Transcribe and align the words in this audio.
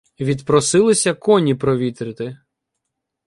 Відпросилися 0.19 1.13
"коні 1.13 1.55
провітрити". 1.55 2.37